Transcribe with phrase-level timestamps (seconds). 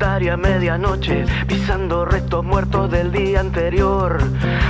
[0.00, 4.18] solitaria medianoche, pisando restos muertos del día anterior,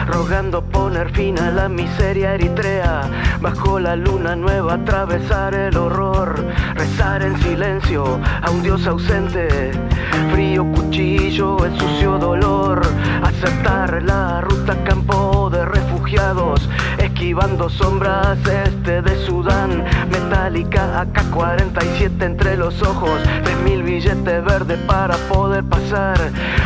[0.08, 3.02] rogando poner fin a la miseria eritrea,
[3.40, 6.34] bajo la luna nueva atravesar el horror,
[6.74, 9.70] rezar en silencio a un dios ausente,
[10.32, 12.82] frío cuchillo, el sucio dolor,
[13.22, 15.39] aceptar la ruta campo
[15.70, 16.68] refugiados,
[16.98, 23.20] esquivando sombras este de Sudán, metálica AK-47 entre los ojos,
[23.64, 26.18] mil billetes verdes para poder pasar.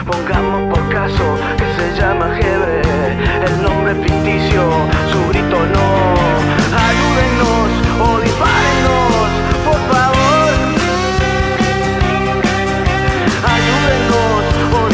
[0.06, 2.82] Pongamos por caso que se llama Hebre,
[3.46, 4.62] el nombre ficticio,
[5.10, 5.88] su grito no.
[6.88, 7.68] Ayúdennos
[8.00, 8.18] o
[9.64, 10.52] por favor.
[13.54, 14.84] Ayúdennos o.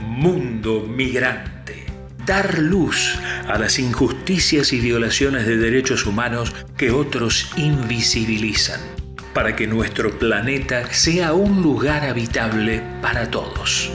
[0.00, 1.83] Mundo migrante.
[2.26, 8.80] Dar luz a las injusticias y violaciones de derechos humanos que otros invisibilizan
[9.34, 13.92] para que nuestro planeta sea un lugar habitable para todos.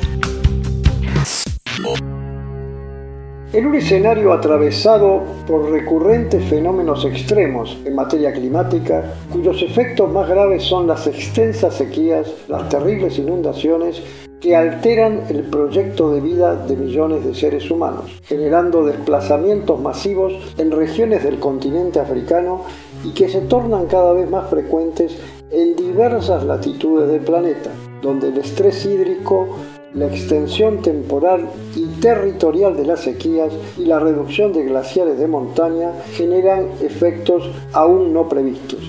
[3.52, 10.62] En un escenario atravesado por recurrentes fenómenos extremos en materia climática, cuyos efectos más graves
[10.62, 14.04] son las extensas sequías, las terribles inundaciones
[14.42, 20.72] que alteran el proyecto de vida de millones de seres humanos, generando desplazamientos masivos en
[20.72, 22.64] regiones del continente africano
[23.04, 25.18] y que se tornan cada vez más frecuentes
[25.52, 29.58] en diversas latitudes del planeta, donde el estrés hídrico,
[29.94, 35.92] la extensión temporal y territorial de las sequías y la reducción de glaciares de montaña
[36.14, 38.80] generan efectos aún no previstos.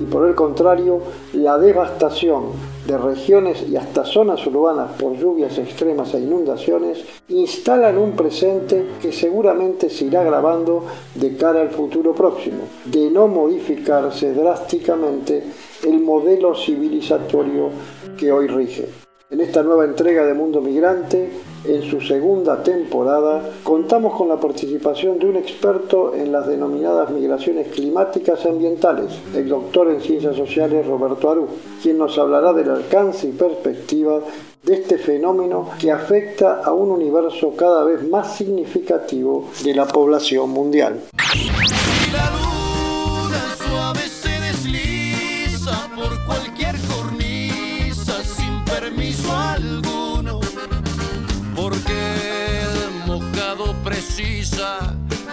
[0.00, 1.00] Y por el contrario,
[1.32, 2.52] la devastación
[2.88, 9.12] de regiones y hasta zonas urbanas por lluvias extremas e inundaciones instalan un presente que
[9.12, 15.44] seguramente se irá agravando de cara al futuro próximo, de no modificarse drásticamente
[15.86, 17.68] el modelo civilizatorio
[18.16, 19.07] que hoy rige.
[19.30, 21.28] En esta nueva entrega de Mundo Migrante,
[21.66, 27.68] en su segunda temporada, contamos con la participación de un experto en las denominadas migraciones
[27.68, 31.46] climáticas y ambientales, el doctor en Ciencias Sociales Roberto Aru,
[31.82, 34.22] quien nos hablará del alcance y perspectiva
[34.62, 40.48] de este fenómeno que afecta a un universo cada vez más significativo de la población
[40.48, 41.02] mundial.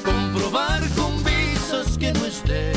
[0.04, 2.72] Comprobar con visas que no esté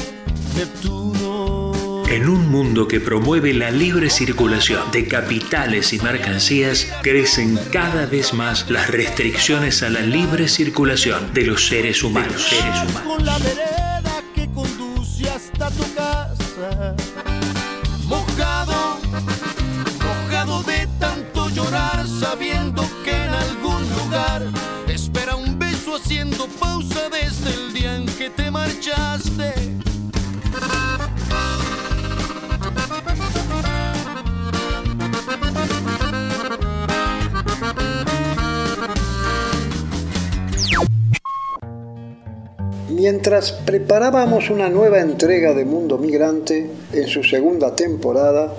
[0.57, 2.05] Neptuno.
[2.09, 8.33] En un mundo que promueve la libre circulación de capitales y mercancías, crecen cada vez
[8.35, 12.49] más las restricciones a la libre circulación de los seres humanos.
[12.49, 13.88] Seres humanos.
[43.11, 48.53] Mientras preparábamos una nueva entrega de Mundo Migrante en su segunda temporada,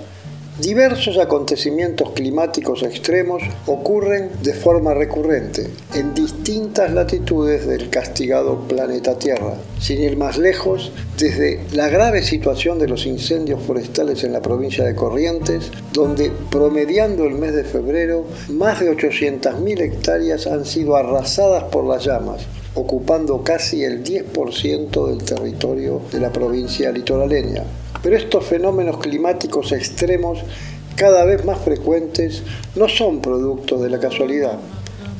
[0.60, 9.54] Diversos acontecimientos climáticos extremos ocurren de forma recurrente en distintas latitudes del castigado planeta Tierra.
[9.78, 14.84] Sin ir más lejos, desde la grave situación de los incendios forestales en la provincia
[14.84, 21.64] de Corrientes, donde promediando el mes de febrero, más de 800.000 hectáreas han sido arrasadas
[21.64, 27.64] por las llamas, ocupando casi el 10% del territorio de la provincia litoraleña.
[28.02, 30.38] Pero estos fenómenos climáticos extremos,
[30.96, 32.42] cada vez más frecuentes,
[32.76, 34.58] no son productos de la casualidad.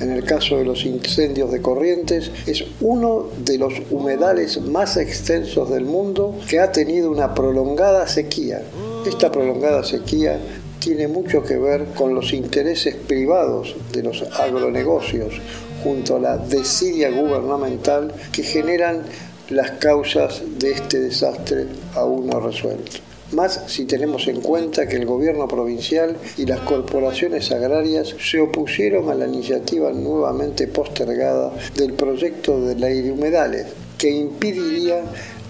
[0.00, 5.68] En el caso de los incendios de corrientes, es uno de los humedales más extensos
[5.68, 8.62] del mundo que ha tenido una prolongada sequía.
[9.06, 10.41] Esta prolongada sequía
[10.78, 15.34] tiene mucho que ver con los intereses privados de los agronegocios
[15.82, 19.03] junto a la desidia gubernamental que generan
[19.50, 22.98] las causas de este desastre aún no resuelto.
[23.32, 29.09] Más si tenemos en cuenta que el gobierno provincial y las corporaciones agrarias se opusieron
[29.09, 33.66] a la iniciativa nuevamente postergada del proyecto de ley de humedales,
[33.98, 35.03] que impediría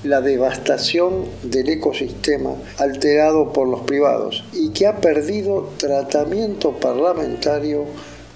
[0.04, 7.84] la devastación del ecosistema alterado por los privados y que ha perdido tratamiento parlamentario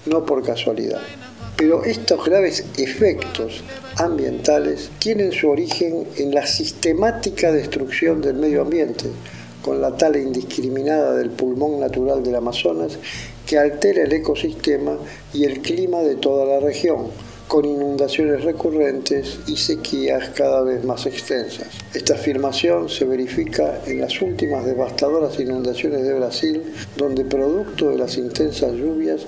[0.05, 1.01] no por casualidad.
[1.57, 3.63] Pero estos graves efectos
[3.97, 9.05] ambientales tienen su origen en la sistemática destrucción del medio ambiente,
[9.61, 12.99] con la tala indiscriminada del pulmón natural del Amazonas
[13.45, 14.97] que altera el ecosistema
[15.33, 17.07] y el clima de toda la región,
[17.47, 21.67] con inundaciones recurrentes y sequías cada vez más extensas.
[21.93, 26.63] Esta afirmación se verifica en las últimas devastadoras inundaciones de Brasil,
[26.97, 29.25] donde producto de las intensas lluvias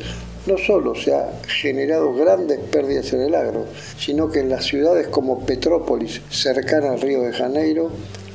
[0.47, 3.65] no solo se ha generado grandes pérdidas en el agro,
[3.97, 7.91] sino que en las ciudades como Petrópolis, cercana al río de Janeiro,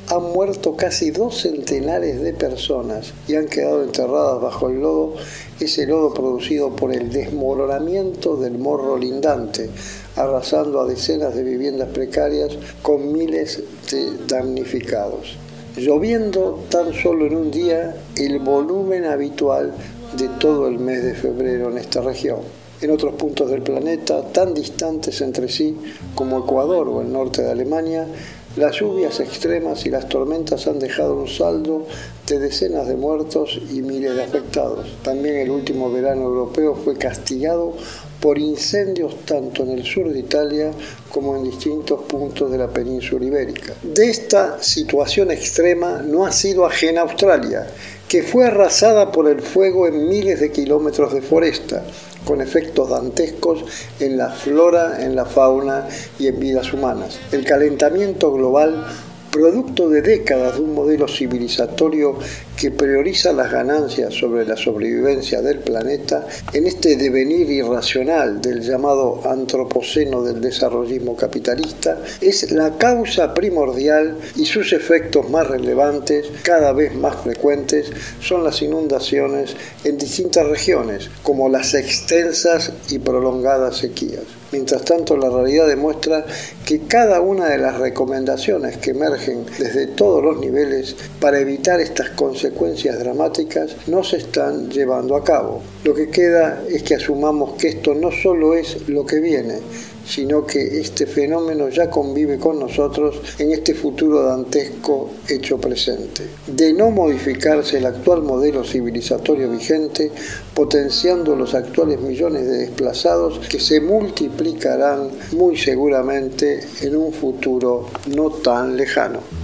[0.09, 5.15] han muerto casi dos centenares de personas y han quedado enterradas bajo el lodo,
[5.59, 9.71] ese lodo producido por el desmoronamiento del morro lindante,
[10.17, 12.51] arrasando a decenas de viviendas precarias
[12.83, 15.39] con miles de damnificados.
[15.77, 19.73] Lloviendo tan solo en un día el volumen habitual
[20.17, 22.41] de todo el mes de febrero en esta región.
[22.81, 25.77] En otros puntos del planeta, tan distantes entre sí
[26.15, 28.09] como Ecuador o el norte de Alemania,
[28.57, 31.87] las lluvias extremas y las tormentas han dejado un saldo
[32.27, 34.87] de decenas de muertos y miles de afectados.
[35.03, 37.75] También el último verano europeo fue castigado
[38.21, 40.71] por incendios tanto en el sur de Italia
[41.11, 43.75] como en distintos puntos de la península ibérica.
[43.83, 47.67] De esta situación extrema no ha sido ajena Australia,
[48.13, 51.83] que fue arrasada por el fuego en miles de kilómetros de foresta,
[52.27, 53.65] con efectos dantescos
[54.01, 55.89] en la flora, en la fauna
[56.19, 57.19] y en vidas humanas.
[57.33, 58.85] El calentamiento global
[59.33, 62.19] producto de décadas de un modelo civilizatorio
[62.55, 69.23] que prioriza las ganancias sobre la sobrevivencia del planeta, en este devenir irracional del llamado
[69.25, 76.95] antropoceno del desarrollismo capitalista, es la causa primordial y sus efectos más relevantes, cada vez
[76.95, 77.91] más frecuentes,
[78.21, 84.42] son las inundaciones en distintas regiones, como las extensas y prolongadas sequías.
[84.53, 86.27] Mientras tanto, la realidad demuestra
[86.67, 92.11] que cada una de las recomendaciones que emergen desde todos los niveles para evitar estas
[92.11, 95.63] consecuencias dramáticas no se están llevando a cabo.
[95.85, 99.61] Lo que queda es que asumamos que esto no solo es lo que viene,
[100.05, 106.25] sino que este fenómeno ya convive con nosotros en este futuro dantesco hecho presente.
[106.47, 110.11] De no modificarse el actual modelo civilizatorio vigente,
[110.55, 118.31] potenciando los actuales millones de desplazados que se multiplicarán muy seguramente en un futuro no
[118.31, 119.42] tan lejano.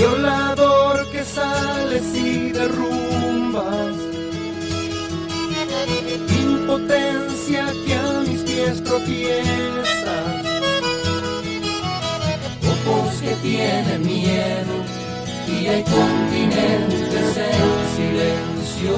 [0.00, 3.94] Violador que sales y derrumbas.
[6.40, 10.46] Impotencia que a mis pies tropiezas.
[12.66, 14.74] Ojos que tienen miedo
[15.46, 18.96] y hay continentes en silencio.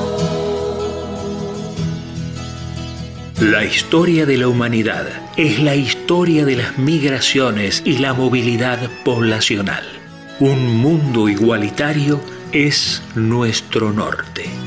[3.40, 10.01] La historia de la humanidad es la historia de las migraciones y la movilidad poblacional.
[10.40, 12.20] Un mundo igualitario
[12.52, 14.61] es nuestro norte.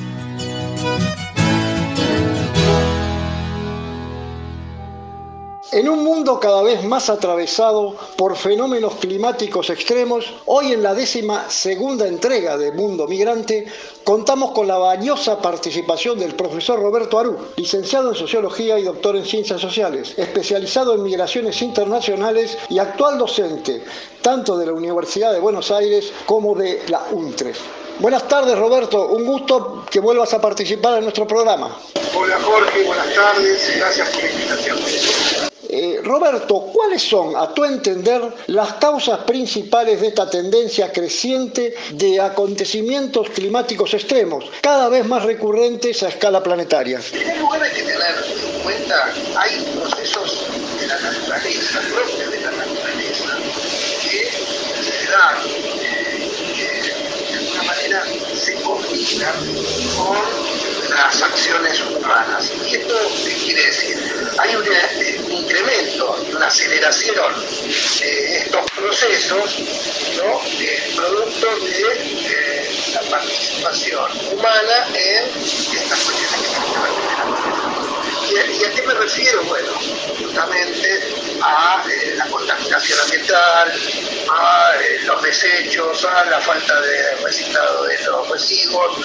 [5.86, 11.48] En un mundo cada vez más atravesado por fenómenos climáticos extremos, hoy en la décima
[11.48, 13.68] segunda entrega de Mundo Migrante,
[14.04, 19.25] contamos con la valiosa participación del profesor Roberto Aru, licenciado en Sociología y doctor en
[19.25, 23.84] Ciencias Sociales, especializado en migraciones internacionales y actual docente
[24.24, 27.60] tanto de la Universidad de Buenos Aires como de la UNTREF.
[28.00, 31.77] Buenas tardes Roberto, un gusto que vuelvas a participar en nuestro programa.
[32.18, 35.54] Hola Jorge, buenas tardes, gracias por la invitación.
[35.69, 42.19] Eh, Roberto, ¿cuáles son, a tu entender, las causas principales de esta tendencia creciente de
[42.19, 46.98] acontecimientos climáticos extremos, cada vez más recurrentes a escala planetaria?
[46.98, 50.45] En primer lugar hay que tener en cuenta, hay procesos
[50.79, 53.38] de la naturaleza, propios de la naturaleza,
[54.01, 54.29] que
[54.84, 55.36] se dan,
[55.81, 58.03] eh, que de alguna manera
[58.36, 59.36] se combinan
[59.98, 60.54] con
[60.89, 62.51] las acciones humanas.
[62.65, 62.95] ¿Y esto
[63.43, 63.98] quiere decir?
[64.38, 67.34] Hay un eh, incremento una aceleración
[68.00, 69.60] de estos procesos,
[70.17, 70.41] ¿no?
[70.95, 75.24] producto de la participación humana en
[75.77, 77.14] estas cuestiones que.
[78.36, 79.44] ¿Y a qué me refiero?
[79.44, 79.72] Bueno,
[80.20, 81.00] justamente
[81.42, 83.72] a eh, la contaminación ambiental,
[84.30, 88.98] a eh, los desechos, a la falta de reciclado de los residuos,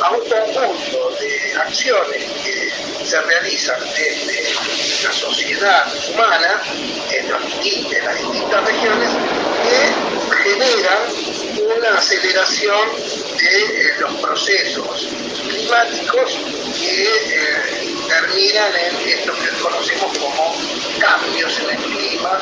[0.00, 2.72] a un conjunto de acciones que
[3.04, 4.54] se realizan desde
[5.02, 6.62] la sociedad humana
[7.10, 9.10] en, las distintas regiones
[9.64, 12.88] que generan una aceleración
[13.36, 15.08] de eh, los procesos
[15.48, 16.38] climáticos
[16.78, 17.75] que
[18.36, 20.54] terminan en esto que conocemos como
[20.98, 22.38] cambios en el clima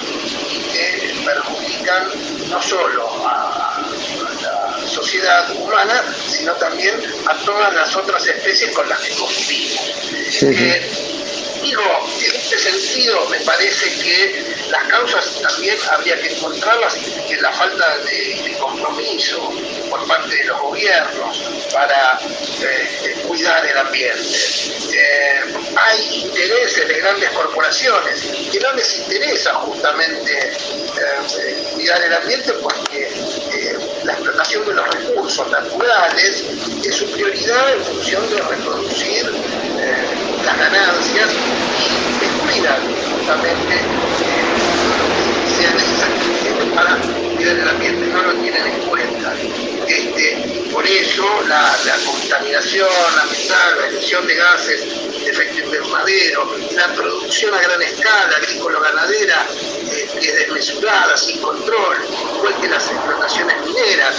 [0.50, 2.08] y que perjudican
[2.50, 3.80] no solo a,
[4.42, 6.94] la sociedad humana, sino también
[7.26, 9.80] a todas las otras especies con las que convivimos.
[10.42, 11.13] Eh,
[11.64, 11.82] digo,
[12.20, 16.96] en este sentido me parece que las causas también habría que encontrarlas
[17.28, 19.52] en la falta de, compromiso
[19.90, 21.42] por parte de los gobiernos
[21.72, 22.18] para
[22.60, 24.38] eh, cuidar el ambiente.
[24.92, 25.40] Eh,
[25.76, 30.52] hay intereses de grandes corporaciones que no les interesa justamente
[31.72, 33.10] cuidar el ambiente porque
[34.04, 36.44] la explotación de los recursos naturales
[36.84, 39.32] es su prioridad en función de reproducir
[40.44, 41.30] las ganancias
[41.78, 42.80] y descuidan
[43.16, 44.54] justamente eh,
[45.58, 46.96] sea necesario para
[47.36, 49.32] cuidar el ambiente, no lo tienen en cuenta.
[49.86, 52.88] Este, por eso la, contaminación
[53.22, 54.80] ambiental, la emisión de gases
[55.24, 59.46] de efecto invernadero, la producción a gran escala, agrícola-ganadera,
[59.92, 61.96] eh, que es desmesurada, sin control,
[62.36, 64.14] igual que las explotaciones mineras,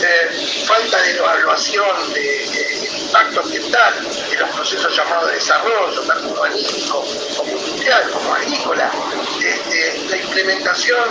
[0.00, 3.94] eh, falta de evaluación de impacto ambiental
[4.30, 7.04] de los procesos llamados de desarrollo, tanto urbanístico
[7.36, 8.90] como industrial, como agrícola,
[9.44, 11.08] este, la implementación,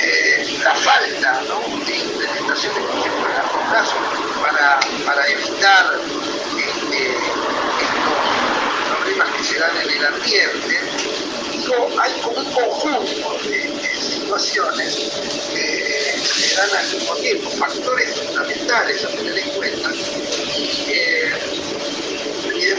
[0.00, 1.42] eh, la falta
[1.86, 3.96] de implementación de proyectos a largo plazo
[4.40, 6.00] para, para evitar
[6.56, 7.16] este,
[7.82, 10.80] estos problemas que se dan en el ambiente,
[12.00, 14.96] hay como un conjunto de, situaciones
[15.52, 19.90] que se dan al mismo tiempo, factores fundamentales a tener en cuenta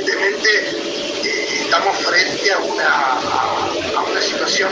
[0.03, 0.50] evidentemente
[1.24, 4.69] eh, estamos frente a una, a, una situación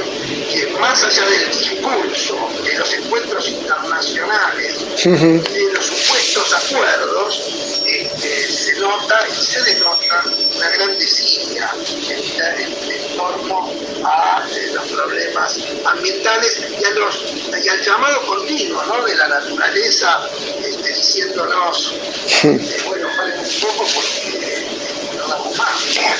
[0.51, 8.73] que más allá del discurso, de los encuentros internacionales, de los supuestos acuerdos, este, se
[8.79, 10.23] nota y se denota
[10.55, 11.73] una gran desidia
[12.09, 13.71] en, torno
[14.03, 17.23] a eh, los problemas ambientales y, a los,
[17.63, 19.05] y al llamado continuo ¿no?
[19.05, 20.29] de la naturaleza
[20.63, 21.93] este, diciéndonos,
[22.25, 24.50] este, bueno, paren un poco porque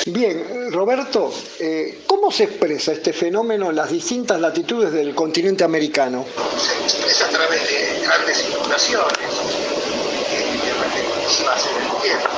[0.06, 6.24] Bien, Roberto, eh, ¿cómo se expresa este fenómeno en las distintas latitudes del continente americano?
[6.58, 9.18] Se expresa a través de grandes inundaciones,
[11.22, 12.28] altísimas en el tiempo,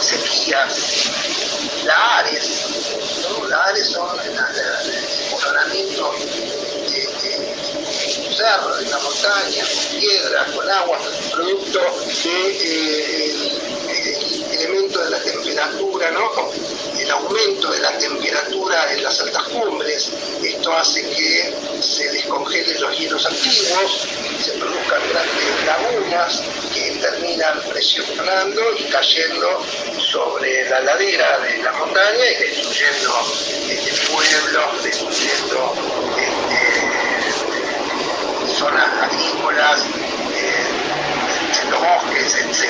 [0.00, 1.10] sequías,
[1.84, 2.50] lahares,
[3.22, 3.48] ¿no?
[3.48, 6.14] lahares son el poblamiento
[6.90, 10.98] de, cerro, de la montaña, con piedras, con agua,
[11.32, 11.80] producto
[12.24, 13.71] de eh,
[15.10, 16.30] la temperatura, ¿no?
[16.98, 20.10] el aumento de la temperatura en las altas cumbres.
[20.42, 24.06] Esto hace que se descongelen los hielos antiguos,
[24.42, 26.42] se produzcan grandes lagunas
[26.72, 29.64] que terminan presionando y cayendo
[29.98, 33.26] sobre la ladera de la montaña y destruyendo
[33.68, 35.74] este, pueblos, destruyendo
[36.18, 36.92] este,
[38.54, 39.84] zonas agrícolas,
[40.42, 42.64] eh, los bosques, etc.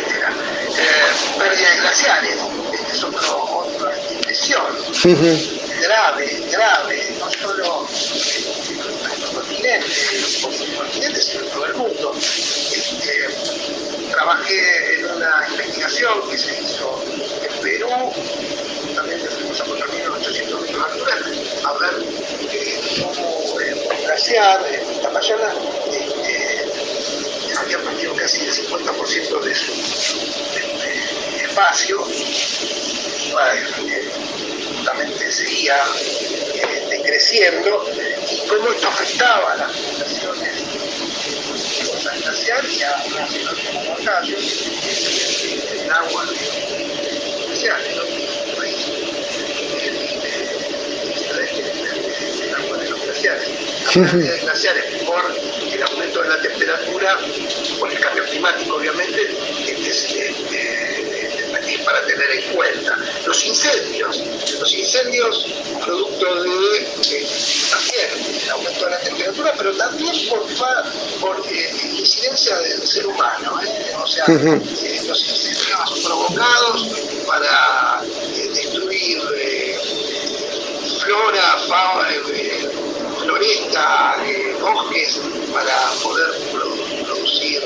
[0.79, 2.37] Eh, pérdidas glaciares,
[2.73, 4.62] este es otro, otra expresión
[5.83, 9.87] grave, grave, no solo en nuestro continente,
[10.41, 12.14] continente, sino en todo el mundo.
[12.17, 13.29] Este,
[14.11, 17.02] trabajé en una investigación que se hizo
[17.43, 17.88] en Perú,
[18.95, 21.14] también fuimos a 4.800 metros de altura,
[21.64, 21.95] a ver
[22.52, 26.01] eh, cómo el glaciar en Tapayana había perdido
[28.33, 29.73] casi el 50% de su
[31.37, 31.99] espacio,
[34.69, 35.76] justamente seguía
[36.54, 37.85] eh, decreciendo,
[38.30, 40.63] y cómo esto afectaba a las poblaciones
[42.23, 43.35] glaciar y a las
[45.91, 46.25] agua
[47.47, 47.80] glacial,
[52.43, 53.49] el agua de los glaciares.
[54.52, 55.25] Glaciares por
[55.73, 57.19] el aumento de la temperatura,
[57.78, 59.34] por el cambio climático obviamente,
[59.67, 60.15] es,
[61.86, 62.99] para tener en cuenta.
[63.25, 64.23] Los incendios,
[64.60, 65.47] los incendios
[65.82, 66.86] producto de,
[67.71, 70.45] también el aumento de la temperatura, pero también por,
[71.19, 73.95] por eh, incidencia del ser humano, ¿eh?
[73.97, 76.88] o sea, eh, los incendios provocados
[77.26, 78.02] para
[78.52, 79.23] destruir
[81.00, 82.08] flora, fauna,
[83.23, 84.17] floresta,
[84.82, 85.21] bosques,
[85.52, 86.30] para poder
[87.04, 87.60] producir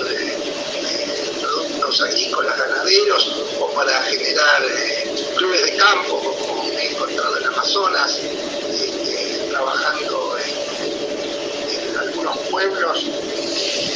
[1.41, 4.63] productos agrícolas, ganaderos o para generar
[5.37, 13.07] clubes de campo, como he encontrado en Amazonas, este, trabajando en, algunos pueblos,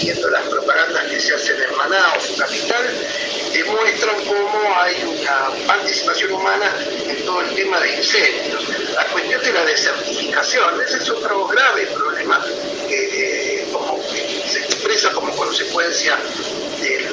[0.00, 3.08] viendo las propagandas que se hacen en Manaus, capital,
[3.52, 6.72] demuestran cómo hay una participación humana
[7.06, 8.64] en todo el tema de incendios.
[8.94, 12.44] La cuestión de la desertificación, ese es otro grave problema
[15.50, 16.16] consecuencia
[16.80, 17.12] del,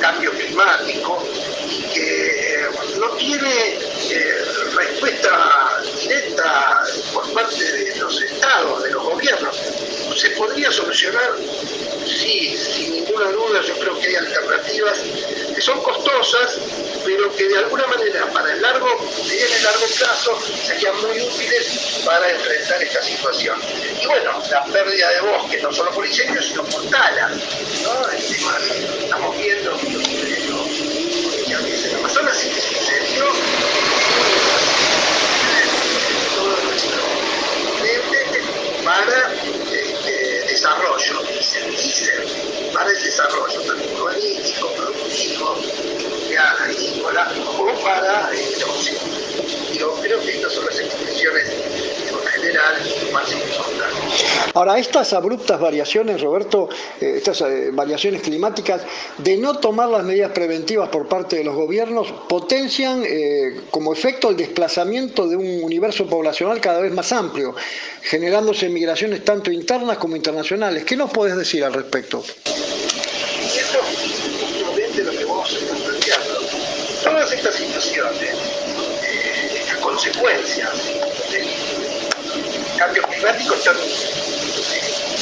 [0.00, 1.26] cambio climático
[1.68, 9.02] y que eh, no tiene eh, respuesta directa por parte de los estados, de los
[9.02, 9.56] gobiernos.
[10.16, 11.32] ¿Se podría solucionar?
[12.06, 14.98] Sí, sin ninguna duda, yo creo que hay alternativas
[15.54, 16.58] que son costosas,
[17.06, 18.88] pero que de alguna manera para el largo,
[19.30, 23.60] el largo plazo serían muy útiles para enfrentar esta situación.
[24.02, 27.28] Y bueno, la pérdida de bosque, no solo por incendios, sino por tala.
[27.28, 28.10] ¿no?
[28.10, 29.78] estamos viendo
[31.96, 33.24] Amazonas y que se incendió
[36.34, 37.02] todo nuestro
[37.64, 38.42] continente
[38.84, 39.32] para
[39.72, 48.30] este, desarrollo, y se dice para el desarrollo tanto urbanístico, productivo, industrial, agrícola o para
[48.34, 48.98] eh, el ocio.
[49.72, 54.45] Yo creo que estas son las expresiones en general más importantes.
[54.56, 56.68] Ahora, estas abruptas variaciones, Roberto,
[57.00, 58.80] eh, estas eh, variaciones climáticas,
[59.18, 63.04] de no tomar las medidas preventivas por parte de los gobiernos, potencian
[63.70, 67.54] como efecto el desplazamiento de un universo poblacional cada vez más amplio,
[68.02, 70.84] generándose migraciones tanto internas como internacionales.
[70.84, 72.24] ¿Qué nos podés decir al respecto?
[77.06, 78.34] todas estas situaciones,
[79.02, 80.70] eh, estas consecuencias
[81.30, 81.46] del
[82.76, 84.25] cambio climático están eh,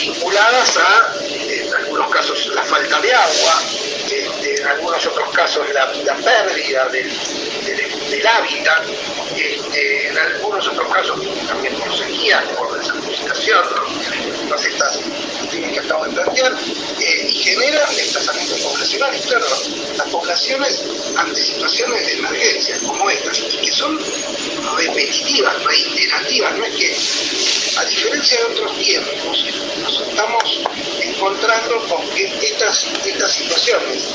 [0.04, 3.62] vinculadas a, en algunos casos, la falta de agua,
[4.10, 8.84] este, en algunos otros casos la, pérdida del, hábitat,
[9.36, 13.62] este, en algunos otros casos también por sequía, por desertificación,
[14.48, 15.00] todas estas
[15.60, 16.52] que acabo de plantear,
[17.00, 19.26] eh, y genera desplazamientos poblacionales.
[19.26, 19.46] Claro,
[19.96, 20.84] las poblaciones
[21.16, 23.98] ante situaciones de emergencia como estas, que son
[24.76, 29.44] repetitivas, reiterativas, no es que, a diferencia de otros tiempos,
[29.82, 30.60] nos estamos
[31.00, 34.14] encontrando con que estas, estas situaciones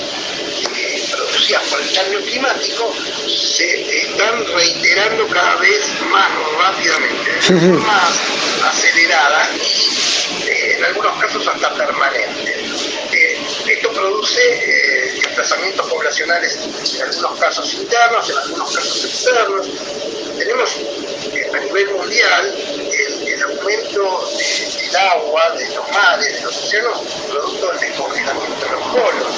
[0.75, 2.93] eh, producidas por el cambio climático
[3.27, 8.19] se están reiterando cada vez más rápidamente, más
[8.63, 10.08] acelerada y
[10.79, 12.55] en algunos casos hasta permanente.
[13.67, 14.41] esto produce
[15.15, 16.57] desplazamientos poblacionales,
[16.95, 19.67] en algunos casos internos, en algunos casos externos.
[20.37, 20.77] Tenemos
[21.33, 22.55] eh, a nivel mundial
[23.25, 28.81] el, aumento del agua, de los mares, de los océanos, producto del descongelamiento de los
[28.87, 29.35] polos,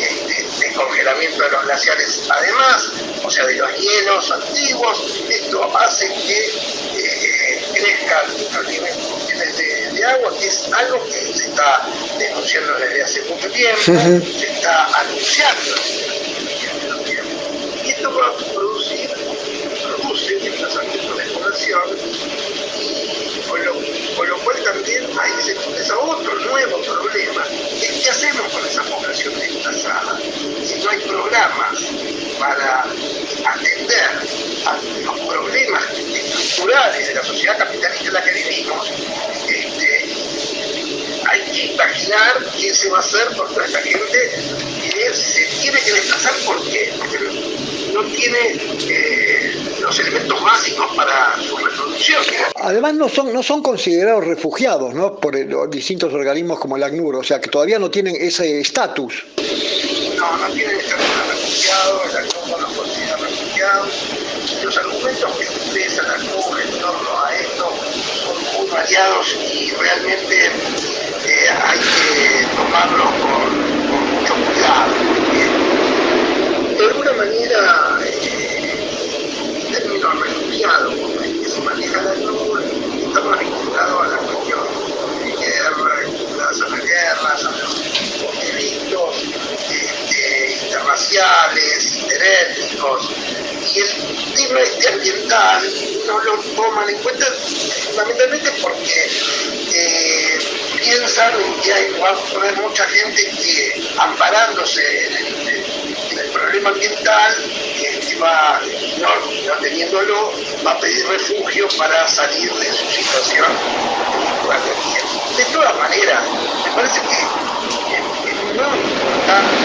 [0.00, 2.92] el descongelamiento de los glaciares además,
[3.24, 5.24] o sea, de los hielos antiguos.
[5.28, 6.46] Esto hace que
[6.94, 9.13] eh, crezcan los niveles
[9.94, 11.86] de, agua, que es algo que se está
[12.18, 17.30] denunciando desde hace mucho tiempo, se está anunciando desde hace mucho tiempo.
[17.84, 19.10] Y esto va a producir,
[19.82, 21.82] produce desplazamiento de población,
[23.48, 23.74] con lo,
[24.16, 27.44] con lo cual también hay ese, otro nuevo problema,
[28.04, 30.18] qué hacemos con esa población desplazada.
[30.64, 31.78] Si no hay programas
[32.38, 32.84] para
[33.46, 34.10] atender
[34.66, 38.90] a los problemas estructurales de la sociedad capitalista en la que vivimos,
[41.34, 44.18] hay que imaginar qué se va a hacer por toda esta gente
[44.80, 46.92] que se tiene que desplazar porque
[47.92, 48.38] no tiene
[48.88, 52.22] eh, los elementos básicos para su reproducción.
[52.56, 55.16] Además no son, no son considerados refugiados ¿no?
[55.16, 59.24] por los distintos organismos como el ACNUR, o sea que todavía no tienen ese estatus.
[60.16, 63.88] No, no tienen estatus de refugiados, el ACNUR no los considera refugiados.
[64.62, 67.72] Los argumentos que utiliza el ACNUR en torno a esto
[68.22, 70.50] son muy variados y realmente
[71.48, 73.74] hay que tomarlo con,
[74.14, 74.94] mucho cuidado,
[76.78, 78.88] de alguna manera, eh,
[79.60, 82.64] en términos refugiados, como que se maneja la nube,
[83.06, 84.60] estamos vinculados a la cuestión
[85.20, 87.74] de guerra, vinculadas a las guerras, a los
[88.22, 89.22] conflictos
[89.70, 93.10] este, interraciales, interétnicos,
[93.74, 95.62] y el tema este ambiental
[96.06, 99.10] no lo toman en cuenta fundamentalmente porque
[100.84, 101.90] piensan que hay,
[102.60, 107.34] mucha gente que, amparándose en el, problema ambiental,
[107.78, 108.60] que va,
[108.98, 110.32] no, teniéndolo,
[110.66, 113.46] va a pedir refugio para salir de su situación
[115.36, 116.22] de todas maneras,
[116.64, 118.04] me parece que es
[118.54, 119.56] muy importante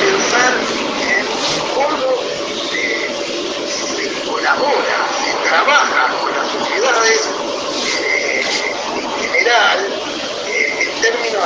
[0.00, 0.54] pensar
[1.10, 1.26] en
[1.74, 2.08] cómo
[2.70, 7.30] se, colabora, se trabaja con las sociedades
[8.00, 8.42] eh,
[8.96, 9.91] en general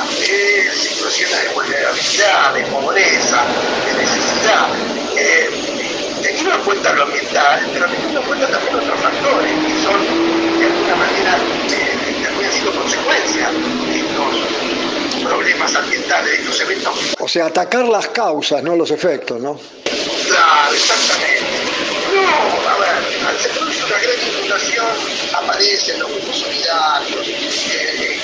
[0.04, 3.44] de situaciones de vulnerabilidad, de pobreza,
[3.87, 4.68] de necesidad,
[5.16, 5.50] eh,
[6.22, 10.66] teniendo en cuenta lo ambiental, pero teniendo en cuenta también otros factores que son de
[10.66, 11.38] alguna manera
[11.70, 16.94] eh, también sido consecuencia de estos problemas ambientales, de estos eventos.
[17.18, 19.59] O sea, atacar las causas, no los efectos, ¿no?
[20.28, 21.55] Claro, exactamente.
[22.26, 24.86] No, a ver, se produce una gran inundación,
[25.32, 28.20] aparecen los grupos solidarios, eh,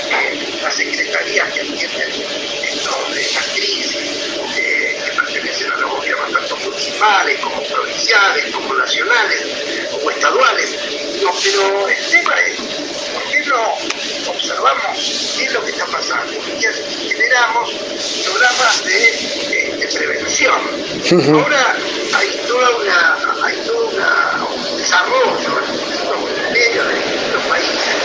[0.62, 2.12] las secretarías que atienden
[3.34, 3.96] las crisis,
[4.56, 9.40] eh, que pertenecen a los gobiernos tanto municipales como provinciales, como nacionales,
[9.90, 10.70] como estaduales.
[11.22, 12.56] No, pero el tema es,
[13.12, 16.32] ¿por qué no observamos qué es lo que está pasando?
[16.32, 17.70] Y generamos
[18.24, 19.61] programas de,
[19.92, 20.60] de prevención.
[21.34, 21.76] Ahora
[22.14, 25.60] hay toda una, hay todo un desarrollo
[26.38, 28.02] en medio de distintos países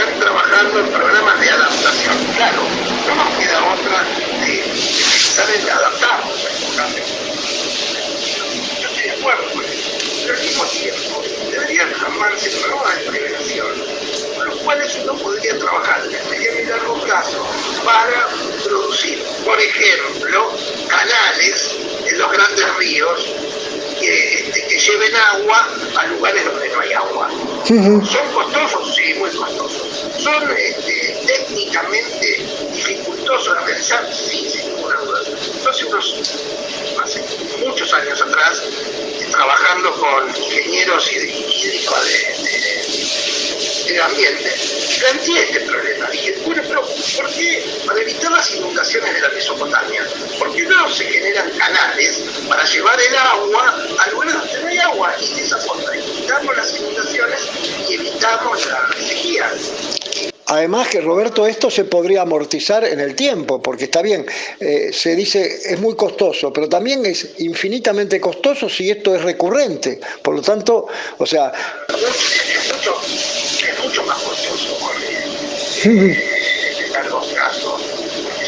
[0.00, 2.14] están trabajando en programas de adaptación.
[2.36, 2.62] Claro,
[3.06, 4.04] no nos queda otra
[4.40, 7.08] de, pensar en adaptarnos a estos cambios.
[8.80, 9.90] Yo estoy de acuerdo con eso,
[10.22, 13.66] pero al mismo tiempo deberían amarse programas de prevención,
[14.64, 17.46] cuales uno podría trabajar en el y largo plazo
[17.84, 18.28] para
[18.64, 20.52] producir, por ejemplo,
[20.88, 23.26] canales en los grandes ríos
[24.00, 27.30] que, este, que lleven agua a lugares donde no hay agua.
[27.66, 28.94] ¿Son costosos?
[28.94, 30.06] Sí, muy costosos.
[30.18, 34.12] ¿Son este, técnicamente dificultosos de realizar?
[34.12, 35.20] Sí, sin ninguna duda.
[35.68, 36.14] Hace unos,
[37.02, 37.24] hace
[37.64, 38.62] muchos años atrás,
[39.30, 42.39] trabajando con ingenieros hídricos de,
[44.00, 44.50] de ambiente,
[44.98, 46.08] planteé este problema.
[46.10, 46.82] Dije, bueno, pero
[47.16, 47.64] ¿por qué?
[47.86, 50.06] Para evitar las inundaciones de la Mesopotamia.
[50.38, 55.14] Porque no se generan canales para llevar el agua a lugares donde no hay agua.
[55.20, 57.40] Y de esa forma evitamos las inundaciones
[57.88, 59.50] y evitamos la sequía.
[60.50, 64.26] Además que Roberto, esto se podría amortizar en el tiempo, porque está bien,
[64.58, 70.00] eh, se dice es muy costoso, pero también es infinitamente costoso si esto es recurrente.
[70.22, 71.52] Por lo tanto, o sea...
[71.88, 74.76] Es mucho, es mucho más costoso,
[75.84, 77.80] en algunos casos,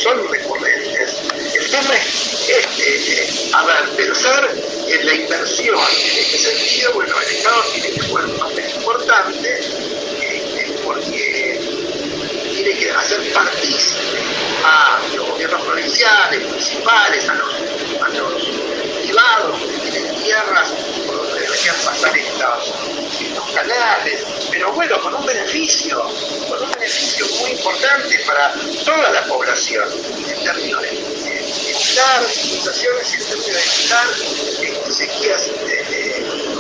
[0.03, 1.23] son recurrentes.
[1.55, 4.51] El tema es, este, a ver, pensar
[4.87, 5.79] en la inversión.
[5.79, 9.61] En este sentido, bueno, el Estado tiene que jugar un papel importante
[10.85, 11.61] porque
[12.55, 14.19] tiene que hacer partícipe
[14.65, 17.55] a los gobiernos provinciales, municipales, a los,
[18.03, 18.43] a los
[19.01, 20.73] privados que tienen tierras
[21.63, 22.75] deberían pasar estos,
[23.21, 26.03] estos canales, pero bueno, con un beneficio,
[26.49, 28.53] con un beneficio muy importante para
[28.85, 29.89] toda la población
[30.29, 36.53] en términos de, evitar inundaciones y en términos de evitar sequías de, de,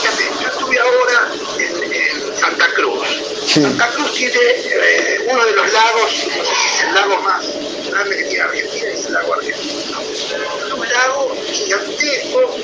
[0.00, 3.06] Fíjate, yo estuve ahora en, en Santa Cruz.
[3.46, 7.44] Santa Cruz tiene eh, uno de los lagos, no sé si es el lago más
[7.90, 10.00] grande que tiene Argentina, es el lago argentino.
[10.00, 12.56] Es un lago gigantesco,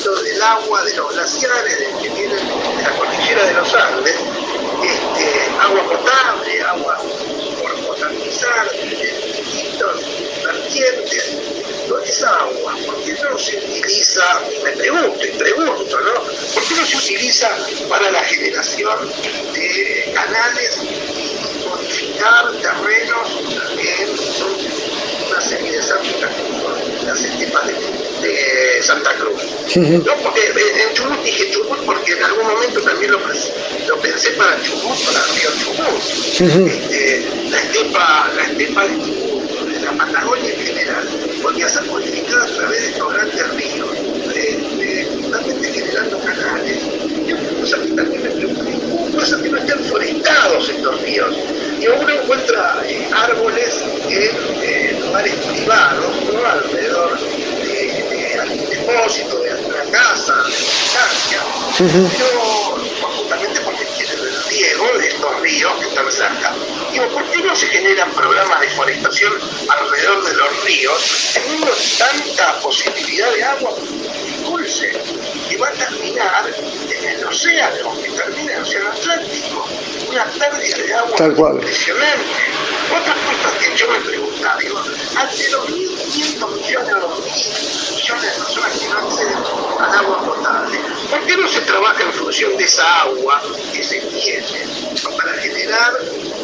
[0.00, 4.16] del agua de los glaciares que vienen de la cordillera de los Andes,
[4.82, 7.02] este, agua potable, agua
[7.60, 10.00] por potabilizar, distintos
[10.42, 11.36] vertientes.
[11.86, 14.22] Toda esa agua, ¿por qué no se utiliza,
[14.64, 16.14] me pregunto y pregunto, ¿no?
[16.14, 17.58] ¿Por qué no se utiliza
[17.88, 19.12] para la generación
[19.52, 23.28] de canales y modificar terrenos
[23.76, 24.08] en
[25.28, 26.68] una serie de como
[27.04, 27.74] las estepas de,
[28.26, 29.49] de Santa Cruz?
[29.76, 34.60] No, porque en Chubut dije Chubut porque en algún momento también lo, lo pensé para
[34.62, 36.66] Chubut, para río Chubut.
[36.66, 41.08] este, la, estepa, la estepa de Chubut, de la Patagonia en general,
[41.40, 43.88] podría ser modificada a través de estos grandes ríos,
[45.22, 46.78] justamente generando canales.
[47.28, 51.36] Y una cosa que también me preocupa, ¿cómo pasa que no estén forestados estos ríos?
[51.80, 54.30] Y uno encuentra eh, árboles en
[54.62, 56.44] eh, lugares privados, ¿no?
[56.44, 59.59] alrededor de, de algún depósito, de
[59.90, 61.40] casa, de distancia,
[61.78, 62.10] uh -huh.
[62.18, 66.54] pero justamente porque tienen el riego de estos ríos que están cerca.
[66.92, 69.32] Digo, ¿por qué no se generan programas de forestación
[69.68, 73.74] alrededor de los ríos, teniendo tanta posibilidad de agua
[74.44, 74.92] dulce
[75.48, 76.44] que va a terminar
[77.02, 79.68] en el océano, que termina en el océano Atlántico?
[80.08, 81.54] Una pérdida de agua Tal cual.
[81.54, 82.24] impresionante.
[82.90, 84.82] Otras cosas que yo me preguntaba, digo,
[85.16, 89.36] ante 2.500 millones o 2.000 millones de personas que no acceden
[89.78, 90.78] al agua potable,
[91.10, 94.66] ¿por qué no se trabaja en función de esa agua que se tiene
[95.16, 95.92] para generar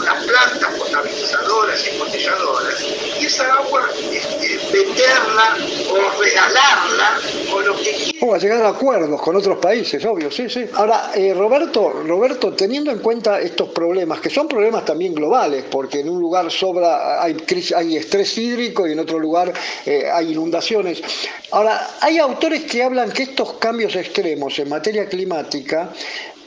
[0.07, 2.85] unas plantas potabilizadoras y embotelladoras
[3.21, 5.57] y esa agua este, venderla
[5.91, 7.21] o regalarla
[7.53, 8.27] o lo que quiera?
[8.27, 10.67] O a llegar a acuerdos con otros países, obvio, sí, sí.
[10.75, 16.01] Ahora, eh, Roberto, Roberto, teniendo en cuenta estos problemas, que son problemas también globales, porque
[16.01, 17.37] en un lugar sobra, hay,
[17.75, 19.53] hay estrés hídrico y en otro lugar
[19.85, 21.03] eh, hay inundaciones.
[21.51, 25.91] Ahora, hay autores que hablan que estos cambios extremos en materia climática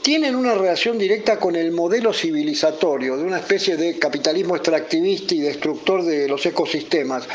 [0.02, 5.40] tienen una relación directa con el modelo civilizatorio de una especie de capitalismo extractivista y
[5.40, 7.28] destructor de los ecosistemas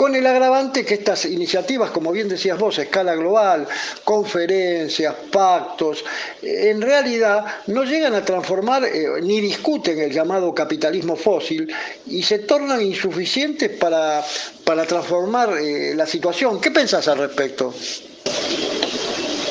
[0.00, 3.68] con el agravante que estas iniciativas, como bien decías vos, a escala global,
[4.02, 6.02] conferencias, pactos,
[6.40, 11.70] en realidad no llegan a transformar eh, ni discuten el llamado capitalismo fósil
[12.06, 14.24] y se tornan insuficientes para,
[14.64, 16.62] para transformar eh, la situación.
[16.62, 17.74] ¿Qué pensás al respecto?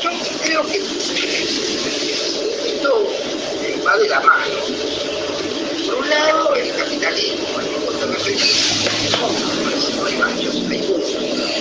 [0.01, 0.09] Yo
[0.43, 1.78] creo que
[3.89, 4.55] va de la mano.
[5.85, 7.47] Por un lado, el capitalismo,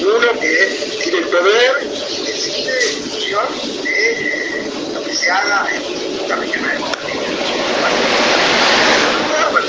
[0.02, 0.40] uno.
[0.40, 3.46] Que tiene el poder y decide en función
[3.82, 5.82] de eh, lo que se haga en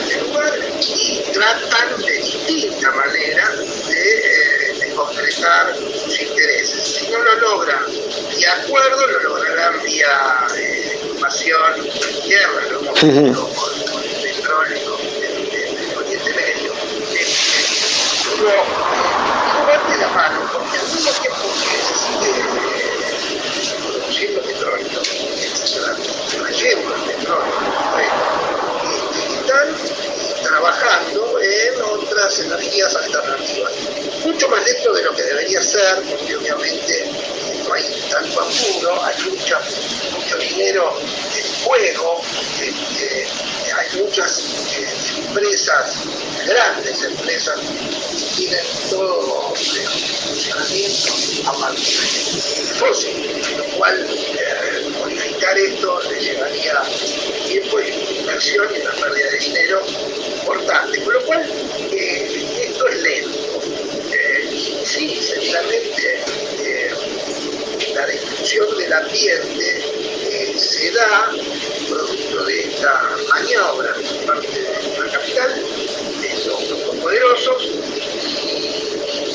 [0.09, 3.49] de lugar y tratan de distinta manera
[3.87, 6.83] de, eh, de concretar sus intereses.
[6.83, 7.85] Si no lo logran
[8.35, 10.47] vía acuerdo, lo lograrán vía
[11.29, 16.73] guerra, lo hemos visto con, el petróleo del Oriente Medio.
[18.33, 18.51] Uno
[19.67, 23.05] va de la mano, porque al mismo tiempo que se sigue eh,
[23.85, 27.53] produciendo petróleo, se trayendo el petróleo,
[29.21, 29.67] están
[30.43, 33.73] trabajando en otras energías alternativas.
[34.25, 37.11] Mucho más lento de lo que debería ser, porque obviamente
[37.67, 39.59] no hay tanto apuro, hay mucha,
[40.11, 40.97] mucho dinero
[41.59, 42.21] en juego,
[42.61, 43.27] este,
[43.75, 44.39] hay muchas
[44.77, 44.87] eh,
[45.27, 45.95] empresas,
[46.45, 51.13] grandes empresas, que tienen todo funcionamiento
[51.45, 56.81] a partir de fósil, lo cual eh, modificar esto le llevaría
[57.47, 59.81] tiempo y inversión y una pérdida de dinero
[60.41, 61.51] importante, con lo cual
[61.91, 63.61] eh, esto es lento.
[64.11, 66.23] Eh, sí, seguramente
[66.63, 66.91] eh,
[67.93, 69.83] la destrucción del ambiente
[70.31, 71.31] eh, se da
[71.87, 74.63] producto de esta maniobra por parte de
[74.99, 75.63] la capital,
[76.21, 77.63] de estos grupos poderosos,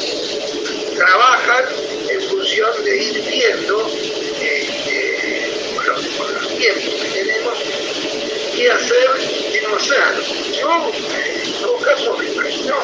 [0.00, 1.64] y trabajan
[2.08, 3.90] en función de ir viendo
[4.40, 7.58] eh, con, los, con los tiempos que tenemos
[8.56, 9.08] qué hacer,
[9.52, 10.22] qué no hacer.
[10.60, 10.92] Yo,
[11.44, 12.76] en todo caso, me imagino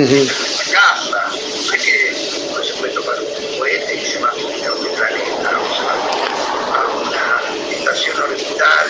[0.00, 1.30] la casa,
[1.66, 2.12] no es que
[2.56, 5.92] no se puede tomar un cohete y se va a otro planeta, o se va
[6.74, 7.22] a una
[7.70, 8.88] estación orbital,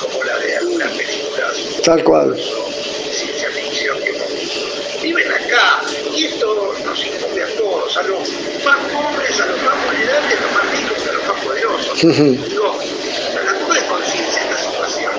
[0.00, 1.52] como la de algunas películas.
[1.84, 2.34] Tal cual.
[2.34, 2.42] De
[3.12, 4.12] ciencia ficción que
[5.02, 5.82] viven acá,
[6.14, 8.28] y esto nos incumbe a todos, a los
[8.64, 12.00] más pobres, a los más vulnerables, a los más ricos, a los más poderosos.
[12.00, 12.78] Digo,
[13.44, 15.12] la toma de conciencia de esta situación,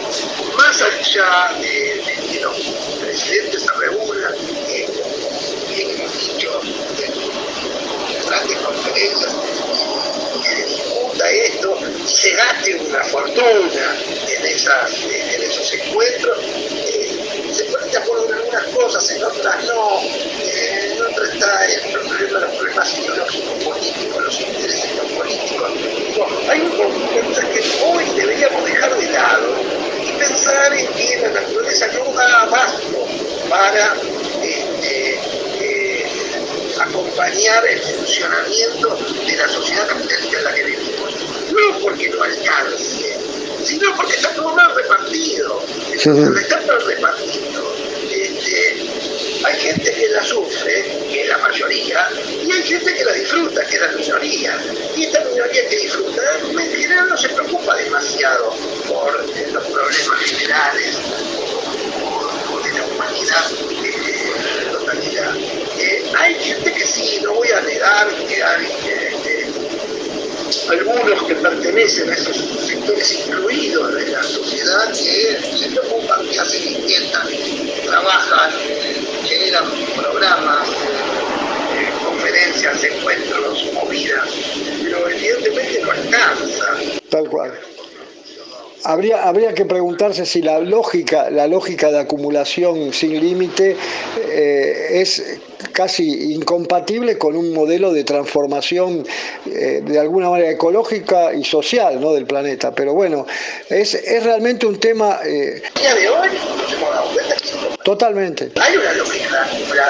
[0.58, 2.58] más allá de, de que los
[3.00, 4.34] presidentes se reúnan,
[4.68, 4.88] que
[5.76, 9.34] bien hemos dicho, en grandes conferencias,
[10.44, 11.70] que discuta esto,
[12.20, 13.96] se gaste una fortuna
[14.28, 17.18] en, esas, en esos encuentros, eh,
[17.54, 21.92] se ponen de acuerdo en algunas cosas, en otras no, eh, en otras está el
[21.94, 25.72] problema, los problemas ideológicos políticos, los intereses políticos.
[26.50, 29.56] Hay un conjunto que hoy deberíamos dejar de lado
[30.04, 33.08] y pensar en que la naturaleza no da abasto
[33.48, 33.96] para
[34.44, 35.20] este,
[35.62, 36.06] eh,
[36.82, 40.90] acompañar el funcionamiento de la sociedad en la que vivimos.
[42.20, 43.18] No alcance,
[43.64, 45.64] sino porque está todo mal repartido.
[45.90, 47.74] Entonces, está mal repartido.
[48.12, 48.90] Este,
[49.46, 52.10] hay gente que la sufre, que es la mayoría,
[52.44, 54.58] y hay gente que la disfruta, que es la minoría.
[54.98, 58.54] Y esta minoría que disfruta, en general no se preocupa demasiado
[58.86, 60.98] por eh, los problemas generales
[62.04, 64.34] o, o de la humanidad eh,
[64.66, 65.36] en totalidad.
[65.38, 68.79] Eh, hay gente que sí, no voy a negar que hay eh,
[70.70, 76.68] algunos que pertenecen a esos sectores incluidos de la sociedad que se preocupan, que hacen,
[76.68, 77.28] intentan,
[77.86, 78.52] trabajan,
[79.26, 84.30] generan programas, eh, conferencias, encuentros, movidas,
[84.84, 86.66] pero evidentemente no alcanza.
[87.10, 87.52] Tal cual.
[88.84, 93.76] Habría, habría que preguntarse si la lógica, la lógica de acumulación sin límite
[94.18, 95.22] eh, es
[95.74, 99.06] casi incompatible con un modelo de transformación
[99.46, 102.14] eh, de alguna manera ecológica y social ¿no?
[102.14, 102.72] del planeta.
[102.74, 103.26] Pero bueno,
[103.70, 105.20] es, es realmente un tema...
[105.26, 108.52] Eh, día de hoy nos hemos dado cuenta que totalmente.
[108.56, 109.48] hay una lógica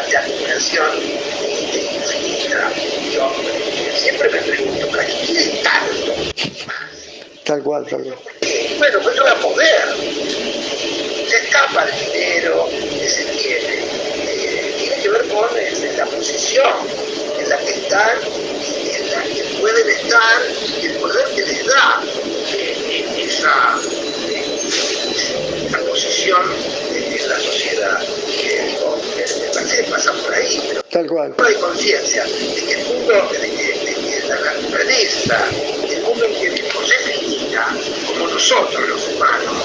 [0.08, 0.90] de acumulación
[1.48, 2.72] infinita.
[3.14, 3.32] Yo
[3.96, 5.79] siempre me pregunto, ¿para qué quieren?
[7.50, 8.16] Tal cual, tal cual.
[8.78, 9.96] Bueno, pues era poder.
[11.28, 13.74] Se escapa el dinero que se tiene.
[14.28, 16.72] Eh, tiene que ver con eh, la posición
[17.40, 20.42] en la que están, en la que pueden estar,
[20.80, 22.04] y el poder que les da
[22.54, 23.80] eh, esa,
[24.30, 26.54] eh, esa posición
[26.94, 28.00] en la sociedad.
[28.00, 29.02] Digo,
[29.42, 31.34] me parece que pasa por ahí, pero Tal cual.
[31.36, 35.48] no hay conciencia de que el mundo, de que, de que la naturaleza,
[35.90, 37.19] el mundo en que vivimos es
[38.08, 39.56] como nosotros los humanos.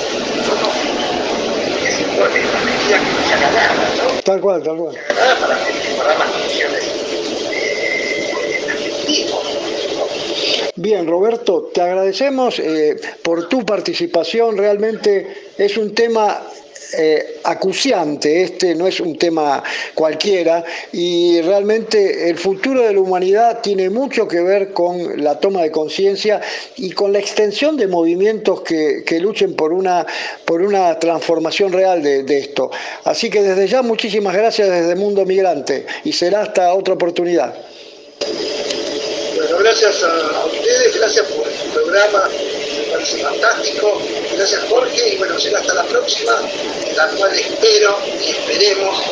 [4.25, 4.97] Tal cual, tal cual.
[5.15, 6.85] Nada para mejorar las condiciones
[7.51, 7.85] eh.
[10.77, 14.57] Bien, Roberto, te agradecemos eh, por tu participación.
[14.57, 16.43] Realmente es un tema
[16.97, 19.63] eh, acuciante, este no es un tema
[19.95, 25.63] cualquiera y realmente el futuro de la humanidad tiene mucho que ver con la toma
[25.63, 26.41] de conciencia
[26.77, 30.07] y con la extensión de movimientos que, que luchen por una,
[30.45, 32.71] por una transformación real de, de esto.
[33.05, 37.55] Así que desde ya muchísimas gracias desde Mundo Migrante y será hasta otra oportunidad.
[39.37, 44.01] Bueno, gracias a ustedes, gracias por el programa, me parece fantástico.
[44.37, 46.33] Gracias Jorge y bueno, será hasta la próxima,
[46.97, 49.03] la cual espero y esperemos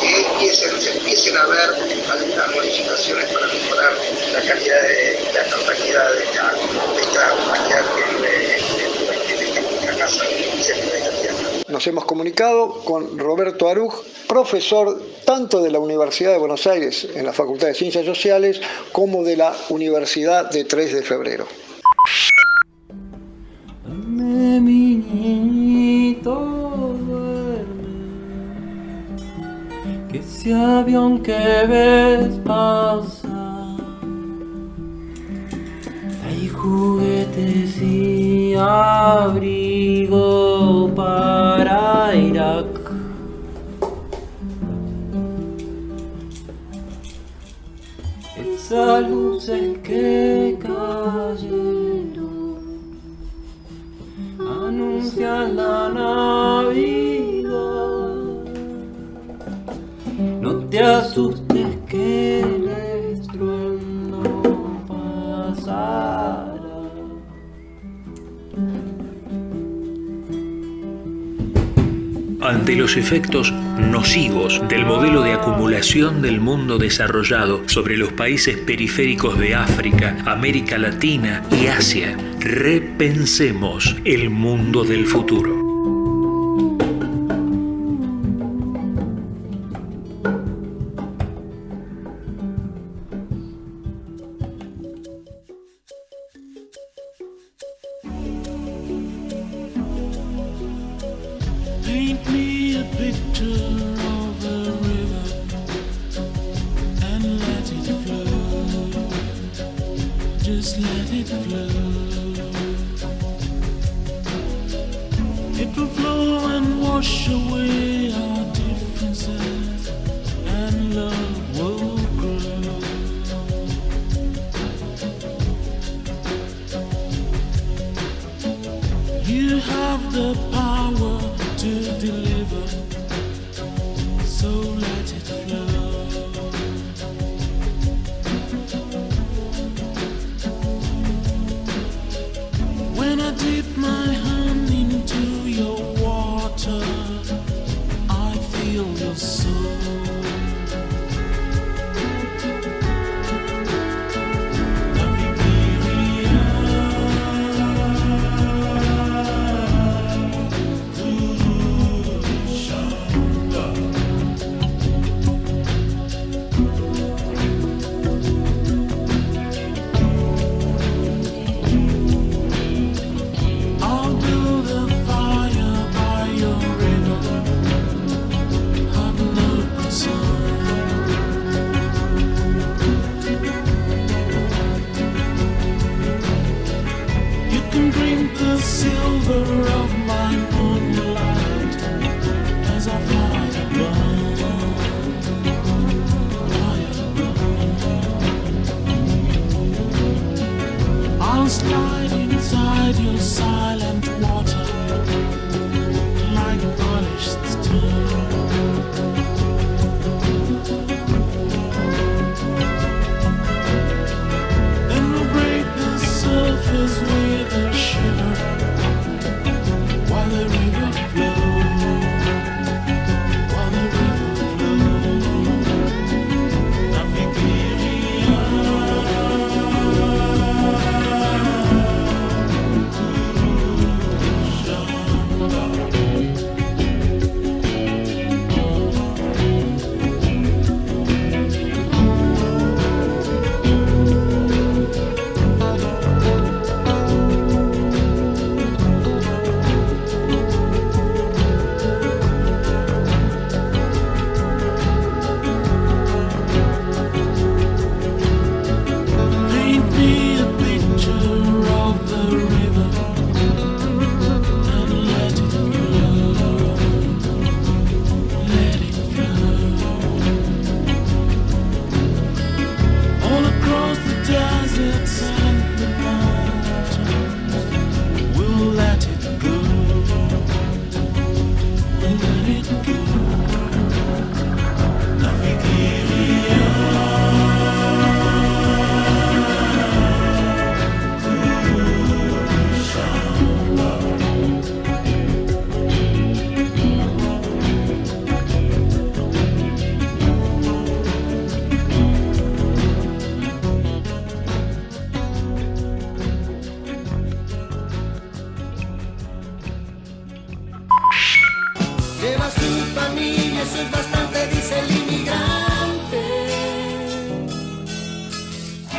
[0.00, 1.70] que empiecen, se empiecen a ver
[2.10, 3.92] algunas modificaciones para mejorar
[4.32, 6.52] la calidad de la calidad de esta,
[6.94, 7.26] de esta
[9.98, 10.24] casa.
[11.68, 17.24] Nos hemos comunicado con Roberto Aruj, profesor tanto de la Universidad de Buenos Aires en
[17.24, 18.60] la Facultad de Ciencias Sociales
[18.92, 21.46] como de la Universidad de 3 de Febrero.
[24.16, 26.34] Duerme, mi niñito,
[27.06, 27.66] duerme.
[30.10, 33.76] Que ese avión que ves pasar
[36.22, 40.14] trae juguetes y abrigo
[40.94, 42.66] para Irak.
[48.38, 51.85] Esas luces que cayeron
[54.68, 57.46] anuncian la Navidad.
[60.40, 62.68] No te asustes que el
[63.12, 64.22] estruendo
[64.88, 66.52] pasará.
[72.42, 79.36] ante los efectos nocivos del modelo de acumulación del mundo desarrollado sobre los países periféricos
[79.36, 82.16] de África, América Latina y Asia.
[82.48, 85.55] Repensemos el mundo del futuro.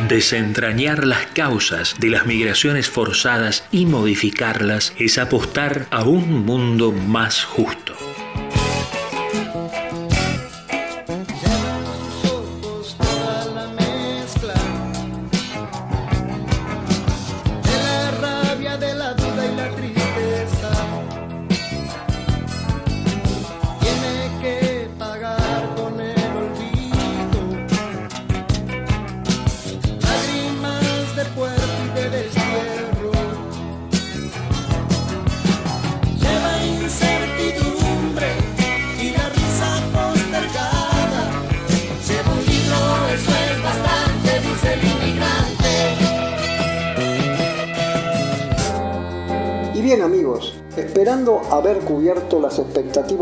[0.08, 7.44] Desentrañar las causas de las migraciones forzadas y modificarlas es apostar a un mundo más
[7.44, 8.07] justo.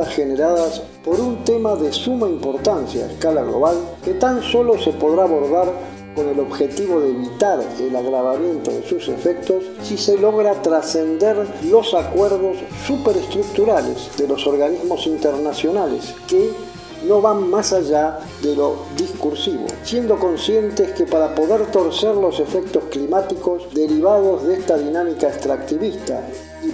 [0.09, 5.23] Generadas por un tema de suma importancia a escala global que tan solo se podrá
[5.23, 5.67] abordar
[6.15, 11.93] con el objetivo de evitar el agravamiento de sus efectos si se logra trascender los
[11.93, 12.57] acuerdos
[12.87, 16.51] superestructurales de los organismos internacionales que
[17.05, 22.85] no van más allá de lo discursivo, siendo conscientes que para poder torcer los efectos
[22.89, 26.21] climáticos derivados de esta dinámica extractivista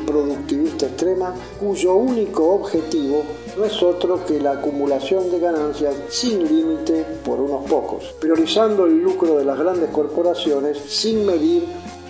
[0.05, 3.23] productivista extrema, cuyo único objetivo
[3.57, 9.01] no es otro que la acumulación de ganancias sin límite por unos pocos, priorizando el
[9.01, 11.65] lucro de las grandes corporaciones sin medir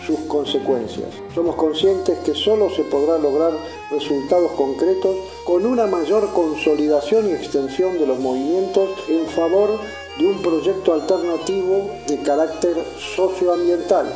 [0.05, 1.09] sus consecuencias.
[1.33, 3.53] Somos conscientes que solo se podrá lograr
[3.91, 5.15] resultados concretos
[5.45, 9.79] con una mayor consolidación y extensión de los movimientos en favor
[10.17, 12.77] de un proyecto alternativo de carácter
[13.15, 14.07] socioambiental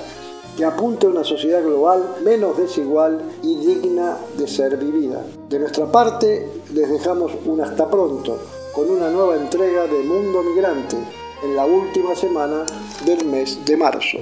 [0.55, 5.21] que apunte a una sociedad global menos desigual y digna de ser vivida.
[5.49, 8.39] De nuestra parte, les dejamos un hasta pronto
[8.73, 10.97] con una nueva entrega de Mundo Migrante
[11.43, 12.65] en la última semana
[13.05, 14.17] del mes de marzo.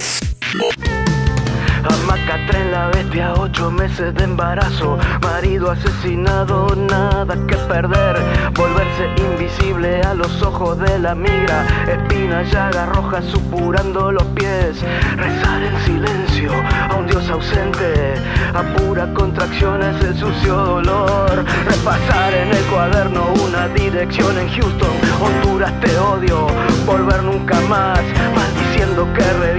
[1.88, 4.98] Amacatra la bestia, ocho meses de embarazo.
[5.22, 8.16] Marido asesinado, nada que perder.
[8.54, 11.66] Volverse invisible a los ojos de la migra.
[11.88, 14.82] Espina, llaga roja supurando los pies.
[15.16, 16.50] Rezar en silencio
[16.90, 18.14] a un dios ausente.
[18.54, 21.44] A pura contracción es el sucio dolor.
[21.66, 24.94] Repasar en el cuaderno una dirección en Houston.
[25.20, 26.46] Honduras te odio,
[26.86, 28.00] volver nunca más.
[28.34, 29.53] Maldiciendo que coyote,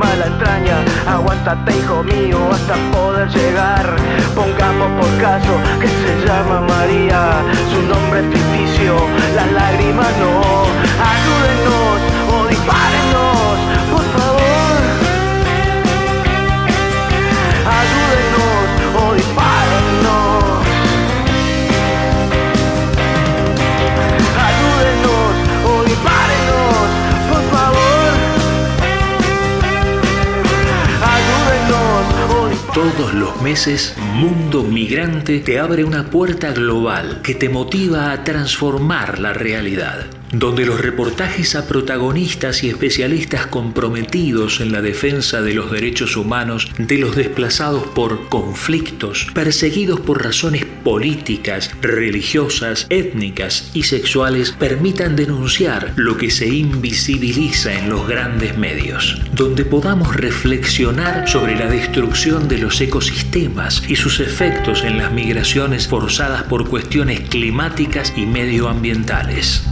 [0.00, 0.76] mala entraña.
[1.06, 3.86] Aguántate hijo mío hasta poder llegar.
[4.34, 7.20] Pongamos por caso que se llama María.
[7.72, 8.94] Su nombre es ficticio,
[9.36, 10.34] las lágrimas no.
[11.12, 11.98] Ayúdenos
[12.34, 13.29] o dispárenos,
[32.74, 39.18] Todos los meses, Mundo Migrante te abre una puerta global que te motiva a transformar
[39.18, 45.70] la realidad donde los reportajes a protagonistas y especialistas comprometidos en la defensa de los
[45.70, 54.52] derechos humanos de los desplazados por conflictos, perseguidos por razones políticas, religiosas, étnicas y sexuales,
[54.52, 61.66] permitan denunciar lo que se invisibiliza en los grandes medios, donde podamos reflexionar sobre la
[61.66, 68.26] destrucción de los ecosistemas y sus efectos en las migraciones forzadas por cuestiones climáticas y
[68.26, 69.69] medioambientales